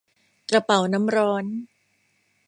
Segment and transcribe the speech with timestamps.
[0.49, 1.45] กระเป๋าน้ำร้อน